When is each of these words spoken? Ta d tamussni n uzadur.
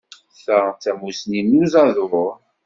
Ta 0.43 0.59
d 0.73 0.77
tamussni 0.81 1.41
n 1.41 1.59
uzadur. 1.61 2.35